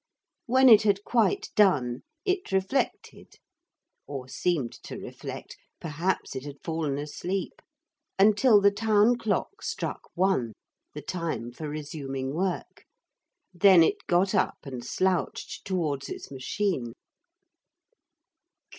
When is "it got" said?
13.83-14.33